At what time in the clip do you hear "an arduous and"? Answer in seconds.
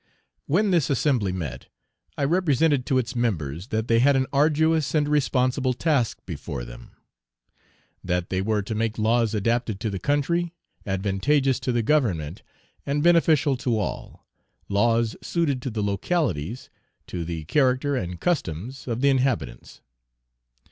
4.15-5.07